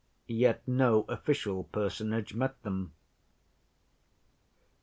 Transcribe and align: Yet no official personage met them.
Yet 0.25 0.67
no 0.67 1.03
official 1.09 1.65
personage 1.65 2.33
met 2.33 2.59
them. 2.63 2.91